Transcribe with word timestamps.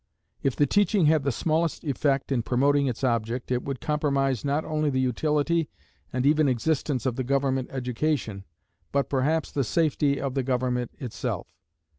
If 0.41 0.55
the 0.55 0.65
teaching 0.65 1.05
had 1.05 1.21
the 1.21 1.31
smallest 1.31 1.83
effect 1.83 2.31
in 2.31 2.41
promoting 2.41 2.87
its 2.87 3.03
object, 3.03 3.51
it 3.51 3.61
would 3.61 3.79
compromise 3.79 4.43
not 4.43 4.65
only 4.65 4.89
the 4.89 4.99
utility 4.99 5.69
and 6.11 6.25
even 6.25 6.47
existence 6.49 7.05
of 7.05 7.17
the 7.17 7.23
government 7.23 7.69
education, 7.71 8.43
but 8.91 9.11
perhaps 9.11 9.51
the 9.51 9.63
safety 9.63 10.19
of 10.19 10.33
the 10.33 10.41
government 10.41 10.89
itself. 10.97 11.53